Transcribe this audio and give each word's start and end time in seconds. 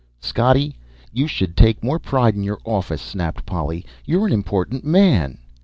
"Scottie, 0.19 0.77
you 1.13 1.27
should 1.27 1.55
take 1.55 1.83
more 1.83 1.99
pride 1.99 2.33
in 2.33 2.41
your 2.41 2.57
office!" 2.65 3.03
snapped 3.03 3.45
Polly. 3.45 3.85
"You're 4.03 4.25
an 4.25 4.33
important 4.33 4.83
man." 4.83 5.37